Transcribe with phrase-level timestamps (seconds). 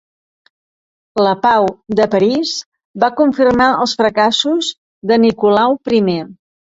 [1.25, 1.67] La Pau
[1.99, 2.53] de París
[3.03, 4.71] va confirmar els fracassos
[5.13, 6.01] de Nicolau I.